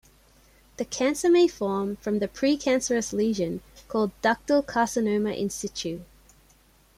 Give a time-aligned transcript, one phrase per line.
[0.77, 6.01] The cancer may form from the precancerous lesion called ductal carcinoma in situ.